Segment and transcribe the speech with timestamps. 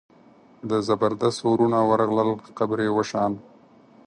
[0.69, 3.31] د زبردست وروڼه ورغلل قبر یې وشان.